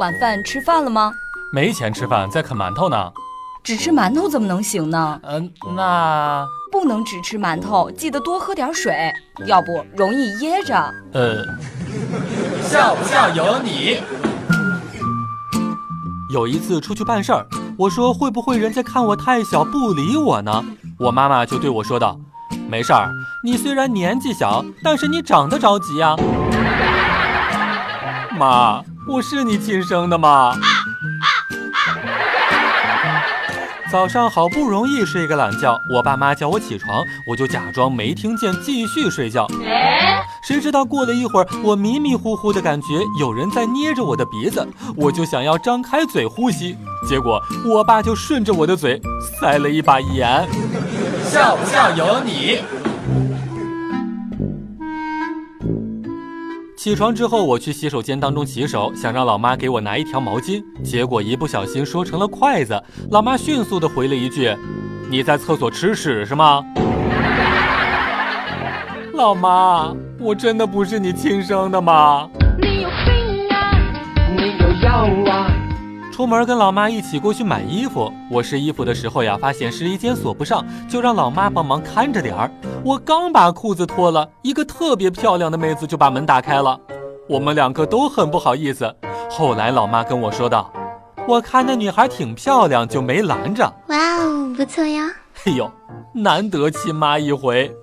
[0.00, 1.12] 晚饭吃饭了吗？
[1.52, 3.12] 没钱吃饭，在啃馒头呢。
[3.62, 5.20] 只吃馒头怎么能行呢？
[5.24, 6.42] 嗯，那
[6.72, 9.12] 不能只吃馒头，记得多喝点水，
[9.44, 10.74] 要不容易噎着。
[11.12, 11.44] 呃，
[12.62, 14.00] 笑不笑由你。
[16.32, 17.46] 有一次出去办事儿，
[17.76, 20.64] 我说会不会人家看我太小不理我呢？
[20.98, 22.18] 我妈妈就对我说道
[22.70, 23.10] ：“没事儿，
[23.44, 26.16] 你虽然年纪小，但是你长得着急呀。”
[28.38, 30.56] 妈，我是你亲生的吗？
[33.90, 39.48] 早上好不容易睡个懒觉，我爸妈叫我起床，我就假装没听见，继续睡觉。
[40.44, 42.86] 谁知道过了一会儿，我迷迷糊糊的感觉
[43.18, 46.76] 有人在捏着我的鼻子，我就想要张开嘴呼吸，
[47.08, 49.02] 结果我爸就顺着我的嘴
[49.40, 50.48] 塞了一把盐。
[51.24, 52.60] 笑不笑由你。
[56.82, 62.82] 起床之后，我去洗手间当中洗手，想让老妈给我拿一条毛巾，结果一不小心说成了筷子。
[63.10, 64.56] 老妈迅速的回了一句
[65.10, 66.64] ：“你在厕所吃屎是吗？”
[69.12, 72.26] 老妈，我真的不是你亲生的吗？
[72.58, 73.76] 你有病啊！
[74.34, 75.29] 你有药啊！
[76.20, 82.50] 出门跟老妈一起过去买衣服，我试衣服的时候呀，发现试衣间锁不上，就让老妈帮忙看着点儿。
[82.84, 86.78] 我刚把裤子脱了，一个特别漂亮的妹子就把门打开了，
[87.26, 88.94] 我们两个都很不好意思。
[89.30, 90.70] 后来老妈跟我说道
[91.26, 95.10] ：“我看那女孩挺漂亮，就没拦着。”哇哦，不错呀！
[95.46, 95.72] 哎呦，
[96.12, 97.74] 难得亲妈一回。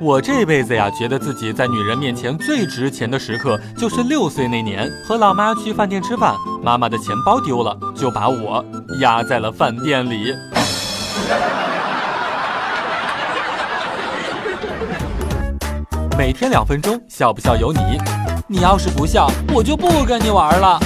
[0.00, 8.64] 我这辈子呀，觉得自己在女人面前最值钱的时刻，就是六岁那年和老妈去饭店吃饭，妈妈的钱包丢了，就把我
[9.02, 10.34] 压在了饭店里。
[16.16, 17.78] 每天两分钟，笑不笑由你。
[18.46, 20.80] 你要是不笑，我就不跟你玩了。